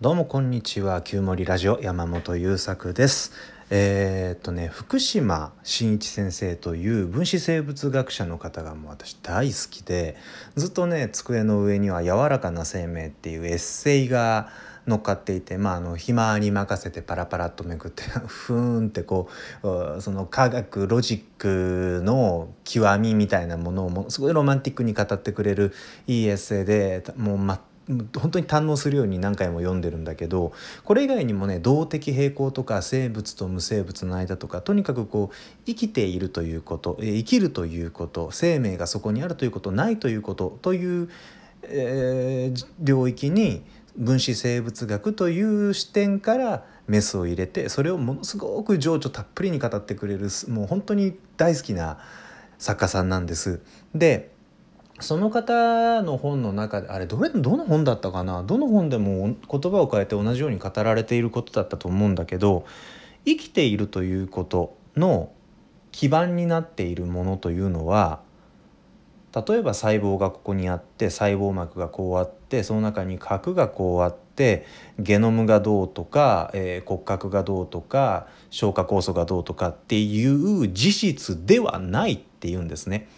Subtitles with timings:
[0.00, 3.32] どうもこんにちは旧森ラジオ山本優作です。
[3.68, 10.16] えー、っとね福島真一先生という分子生物学者の方がもう私大好きで
[10.54, 14.50] ずっとね机の上には「柔らかな生命」っていうエッセイが
[14.86, 19.28] 乗っかっていて、まあ、あの暇に任せてパラパラっとめくって ふーんってこ
[19.64, 25.74] うその科学ロジックの極みみたいなものをもすごいロマンティックに語ってくれる
[26.06, 27.58] いいエッセイでもう全
[28.18, 30.52] 本当に堪能するように何回も読んでるんだけど
[30.84, 41.08] これ以外にもね動的平衡とか生物と無生物の間とかとにかくこう生きているということ生きるということ生命がそこにあるということないということという、
[41.62, 43.62] えー、領域に
[43.96, 51.98] 分子生物学という視点からメスを入れてそれをものすごく情緒たっぷりに語ってくれるもう本当に大好きな
[52.58, 53.60] 作家さんなんです。
[53.94, 54.32] で
[55.00, 58.42] その方の本の中であれどれどの本だったかな？
[58.42, 62.66] どの本でも言葉を変えて同じように語られていることだったと思うんだけど
[63.24, 65.30] 生きているということの
[65.92, 68.20] 基盤になっているものというのは
[69.34, 74.66] 例えば細胞がここにあって細胞膜がこうあってその中に核がこうあって
[74.98, 83.08] ゲノムがどうとか、えー、骨格がどうとか消化酵素がどうとかっていう事実ではないっていうんですね。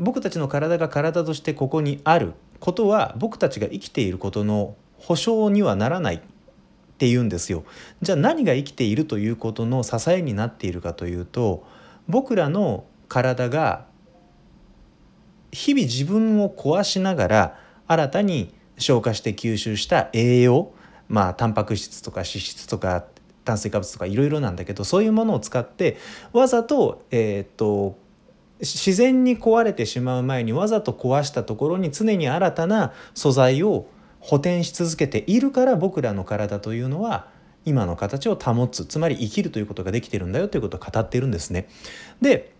[0.00, 6.20] 僕たちの体が体としてここにあることは僕たちが生きていることの保証にはならないっ
[6.98, 7.64] ていうんですよ。
[8.00, 11.64] じゃあ何が生きているということの支えになっているかというと
[12.08, 13.86] 僕らの体が
[15.52, 20.72] 日々自分を壊しながら新たに消化して吸収した栄養
[21.08, 23.04] まあタンパク質とか脂質とか
[23.44, 25.98] 炭水化物とかいろいろなんだけどそういうものを使って
[26.32, 27.98] わざと,、えー、っと
[28.60, 33.86] 自然に壊れてしまう前にわざと壊したところに常に新たな素材を
[34.20, 37.28] 補填し続けているから僕らの体というのは
[37.64, 41.68] 今の形を保つつまり生きるということができてるんだよということを語ってるんですね。
[42.20, 42.52] で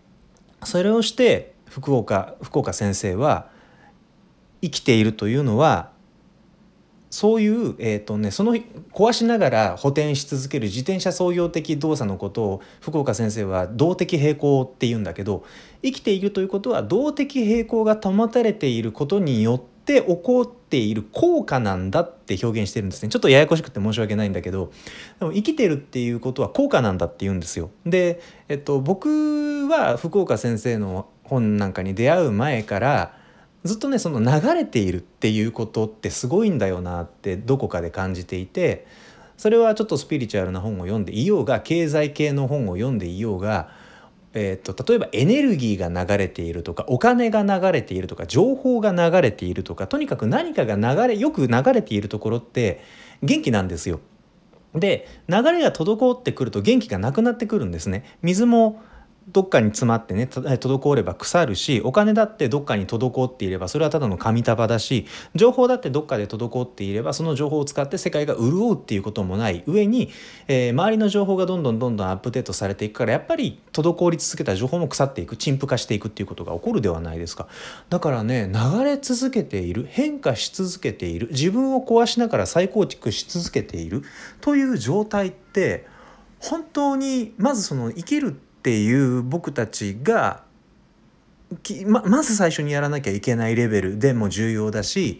[0.63, 3.49] それをして福岡福岡先生は
[4.61, 5.90] 生きているというのは
[7.11, 15.43] そういう、えーとね、その壊しながら補填し続ける自転車操業的動作のことを福岡先生は動的平衡っていうんだけど
[15.83, 24.71] 生きているということは動的平衡が保たれていることによって起こっている効果なんだって表現してるんですねちょっとややこしくて申し訳ないんだけど
[25.19, 27.71] でも生きてるっていうことは効果なんだって言うんですよ。
[27.85, 33.20] で、えっと、僕は福岡先生の本なんかに出会う前から
[33.63, 38.87] ずっとねその流れているっていうことってすごいんだよなってどこかで感じていて
[39.37, 43.71] それはちょっとスピリチュアルな本を読んでいようが経済系の本を読んでいようが、
[44.33, 52.83] えーと、例えばエネルギーが流れているとかお金が流れているとか情報が流れているとかとにかく何かが流れよく流れているところって
[53.23, 53.99] 元気なんですよ。
[54.73, 58.05] で流れが滞ってくると元気がなくなってくるんですね。
[58.21, 58.81] 水も
[59.27, 65.05] どっかに詰まってね滞れば腐るしお金だってどっかに滞っていればそれはただの紙束だし
[65.35, 69.63] 情報だってどっかで滞っていればその情報を使って世界が潤うっていうこともない。
[69.67, 70.09] 上に、
[70.47, 77.47] えー、周りの情報がどんどんどんどんアップデートされていくからやっぱり滞り続けた情報も腐っていく陳腐化していくっていうことが起こるではないですか。
[77.89, 84.03] だからね流れ続けている変化し続けている自分を壊しながら再構築し続けている
[84.41, 85.85] という状態って
[86.39, 90.43] 本当にまずその生きるってっていう僕たちが
[91.87, 95.19] ままず最初にやらなきゃいけないレベルでも重要だし、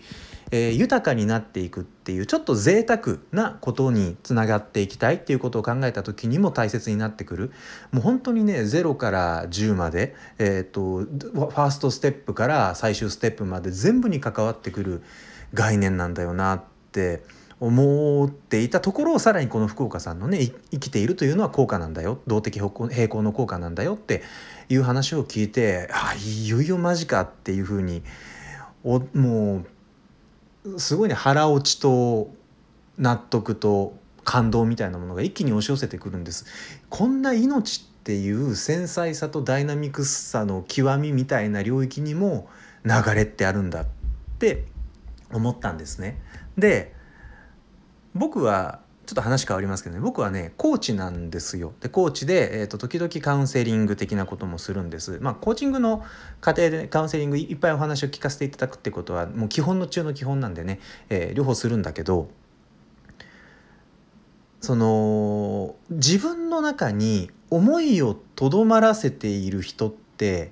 [0.52, 7.52] えー、豊かになっていくっていうちょっと贅沢なことにつながっていきたいっていうことを考えた時にも大切になってくる。
[7.92, 15.02] もう本当にね0から10まで、えーと、ファーストステップから最終ステップまで全部に関わってくる
[15.56, 16.58] 概念なんだよな。
[16.58, 17.24] って
[17.62, 22.70] 思っていたところをさらにこの福岡さんのね生きているというのは効果なんだよ動的平
[23.08, 24.24] 衡の効果なんだよって
[24.68, 28.02] いう話を聞いてあいよいよマジかっていうふうに
[28.84, 29.64] おも
[30.66, 32.32] うすごいね腹落ちと
[32.98, 36.46] 納得と感動みたいなものが一気に押し寄せてくるんです。
[36.90, 42.50] こんな命っていう繊細さとダイナミクスさの極みみたいな領域にも
[42.86, 43.86] 流れってあるんだっ
[44.40, 44.66] て
[45.32, 46.20] 思ったんですね。
[46.58, 47.00] で
[48.14, 50.02] 僕はちょっと話変わりますけどね。
[50.02, 51.74] 僕はねコーチなんですよ。
[51.82, 55.20] でコーチで、えーと、時々カウンセリング的なこともするんです。
[55.22, 56.04] まあコーチングの
[56.40, 60.80] 過程でカウンセリングいっぱいお話を聞かせていただくってことはもう基本の中の基本なんでね、
[61.10, 62.30] えー、両方するんだけど
[64.62, 70.52] その自分の中に思いをとどまらせている人って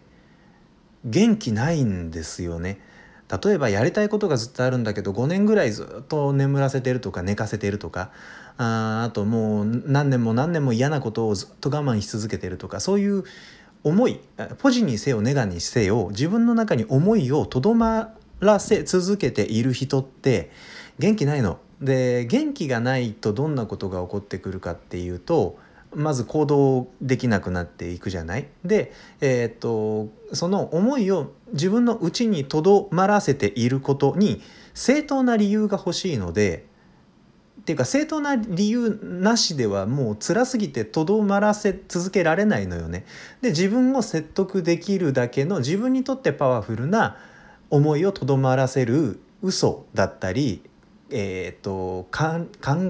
[1.06, 2.82] 元気ないんですよね。
[3.30, 8.12] 例えばやりたいことがずっとあるんだけど5年ぐらいずっと眠らせてるとか寝かせてるとか
[8.58, 13.24] ああともう何年も何年も嫌なことをずっと我慢し続けてるとかそういう
[13.84, 14.20] 思い
[14.58, 20.52] ポジにせよネガにせよ自分の中に思いをとどまらせ続けている人って
[20.98, 21.60] 元気ないの。
[21.82, 25.58] で元気がないとどんなことが起こってくるかっていうと
[25.96, 28.48] まず行動できなくなっていくじゃない？
[28.64, 34.42] で、えー、っとその思いを自分の内にとどまらせていることに
[34.74, 36.66] 正当な理由が欲しいので
[37.62, 43.06] っていうか正当な理由なしではもう辛すぎてとどまらせ続けられないのよね。
[43.42, 47.18] で自分を説得できるだけの自分にとってパワフルな
[47.70, 50.62] 思いをとどまらせる嘘だったり
[51.12, 52.48] えーと、考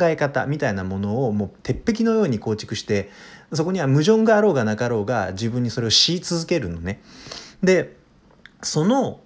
[0.08, 3.10] え方みたいなものをもう鉄壁のように構築して
[3.54, 7.02] そこには矛盾があろうがなかろうが自分にそれを強い続けるのね。
[7.64, 7.98] で
[8.62, 9.22] その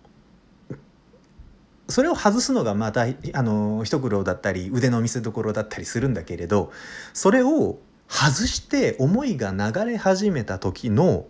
[1.90, 6.72] それを外すのがまたあの一苦労だったり腕の見せ所だったりするんだけれど
[7.14, 11.26] それを外して思いが流れ始めた時の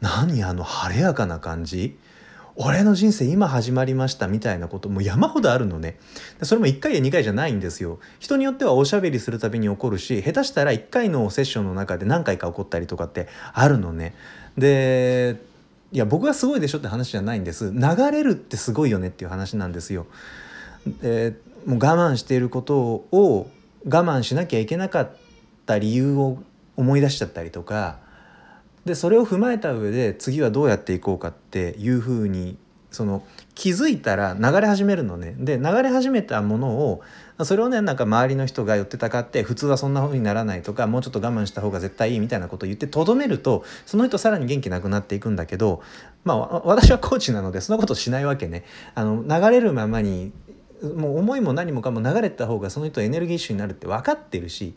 [0.00, 1.98] 何あの晴れやかな感じ？
[2.56, 5.98] 俺の人生今始まりましたみたいなことも山ほどあるのね。
[6.42, 7.98] それも1回や2回じゃないんですよ。
[8.20, 14.14] 人によってはおしゃべりするたびに起こるし下手したら1回のセッションの中で何回か起こったりとかってあるのね。
[14.56, 15.36] で
[15.90, 17.72] いや僕がすごいでしょって話じゃないんです。
[17.72, 17.80] 流
[18.12, 20.06] れるってすごいよねっていう話なんですよ。
[21.02, 21.34] で
[21.66, 22.78] もう我慢していること
[23.10, 23.50] を
[23.84, 25.10] 我慢しなきゃいけなかっ
[25.66, 26.38] た理由を
[26.76, 27.98] 思い出しちゃったりとか
[28.84, 32.56] でそれを踏まえた上で次はどうやっていこうかっていうふうに
[32.94, 35.34] その気づいたら流れ始めるのね。
[35.38, 37.02] で流れ始めたものを
[37.42, 45.82] それをねなんか周りの人が寄ってたかって普通はそんな風にならないとかもうちょっと我慢した方が絶対いいみたいなことを言ってとどめるとその人さらに元気なくなっていくんだけど
[46.22, 48.64] まあ私はコーチなのでそんなことしないわけね。
[48.94, 50.32] あの流れるままに
[50.82, 54.74] もう思いも何もかも流れた方がその人エネルギッシュになるって分かってるし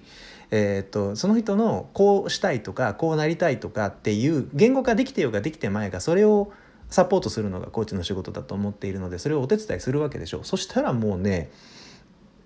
[0.50, 6.54] えーと、その人のこうしたいとかこうなりたいとかっていう言語化できてようができてまいがそれを
[6.90, 11.52] サポートするのがコーチの仕事だと思っているのでそれをお手伝いするわけでしょうそしたらもうね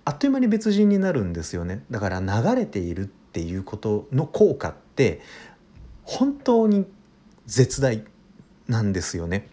[0.04, 5.22] あっという間に別人になるんですよねだから流れているっていうことの効果って
[6.04, 6.88] 本当に
[7.46, 8.04] 絶大
[8.68, 9.48] なんですよね。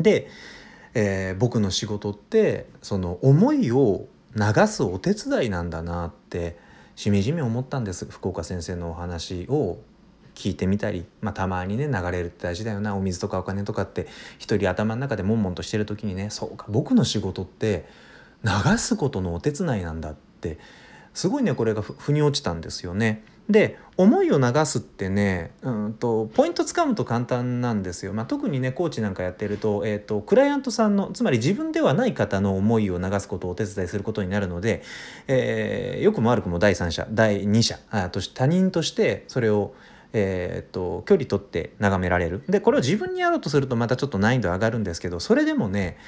[0.00, 0.28] で、
[1.00, 6.58] えー、僕の仕事ってその思いを流すお手伝いなんだなって
[6.96, 9.78] しみじみ思ったんです福岡先生のお話を
[10.34, 14.08] 聞いてみたり、まあ、たまにね流れるって大事だよなお水とかお金とかって
[14.40, 17.86] 一人頭の中で悶々としてる時にねそうか僕の仕事って
[18.42, 20.58] 流すことのお手伝いなんだって
[21.14, 23.22] すごいねこれが腑に落ちたんですよね。
[23.48, 34.82] で思いを流すってねうんとポイントつかむと簡単なんですよ、まあ、特にねコーチなんかやってると,、えーと、クライアントさんのつまり自分ではない方の思いを流すことをお手伝いすることになるので、
[35.26, 39.72] えー、よくも悪くも第三者第二者あと他人としてそれを
[40.12, 42.42] えー、っと距離取って眺められる。
[42.48, 45.98] でこれを自分にやろうとするとまたちょっと難易度上がるんですけどそれでもね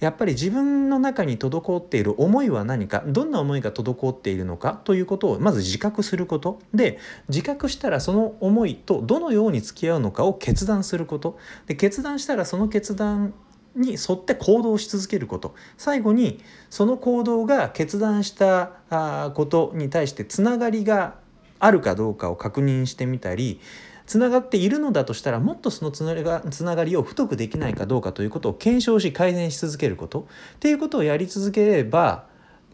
[0.00, 6.58] やっぱり自分の中に滞っている思いは何かどんな思いが滞っているのかということをまず自覚すること。
[6.72, 6.98] で
[7.28, 11.38] 自覚したらその思いとどのように付き合うのかを決断すること。
[11.66, 13.34] で決断したらその決断
[13.76, 15.54] に沿って行動し続けること。
[15.76, 16.40] 最後に
[16.70, 21.19] その行動が決断したことに対してつながりが
[21.60, 23.60] あるかどうかを確認してみたり
[24.06, 30.26] つながっているのだとしたらもっとそのつながつながりを太くできないかどうかということを検証し改善し続けること。
[30.56, 32.24] っていうことをやり続ければ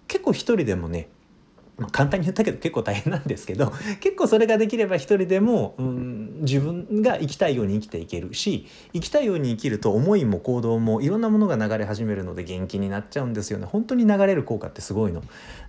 [0.08, 1.10] 結構一人でもね、
[1.92, 15.22] 簡単に言ったけど結構大変なんですけど 結構それができれば一人でも、うん、自分が生きたいように生きていけるし生きたいように生きると思いも行動もいろんなものが流れ始めるので元気になっちゃうんですよね本当に流れる効果ってすごいの。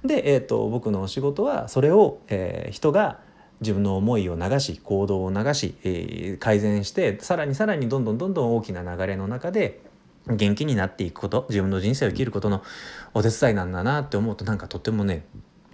[0.05, 3.19] で、えーと、僕のお仕事はそれを、えー、人が
[3.59, 9.81] 自分の思いを流し行動を流し、えー、改善してさらにさらにどんどんどんどん大きな流れの中で
[10.27, 12.61] 元気になっていくこと自分の人生を生きることの
[13.13, 15.25] お手伝いなんだなって思うとなんかとってもね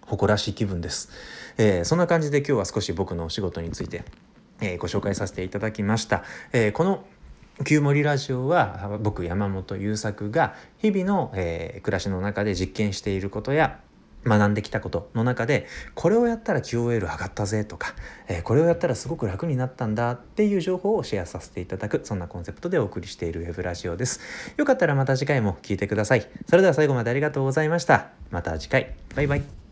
[0.08, 1.10] 誇らしい気分です、
[1.58, 4.04] えー、そんな感じで今日は少し僕のお仕事について、
[4.62, 7.06] えー、ご紹介させていただきました、えー、この
[7.66, 13.80] 旧森ラジオは僕山本優作が日々の、え暮らしの中で実験していることや
[14.26, 17.94] 学んできたことの中でこれをやったら QOL 上がったぜとか、
[18.28, 24.20] えー、これをやったらすごく楽になったんだっていう情報をシェアさせていただくそんなコンセプトでお送りしているウェブラジオです。
[24.58, 26.28] よかったらまた次回も聴いてください。
[26.48, 28.10] それでは最後までありがとうございました。
[28.32, 28.96] また次回。
[29.16, 29.63] バイバイ。